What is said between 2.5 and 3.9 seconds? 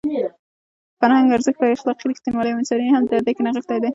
او په انساني همدردۍ کې نغښتی دی.